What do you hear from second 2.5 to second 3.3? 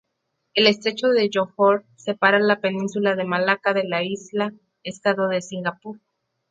península de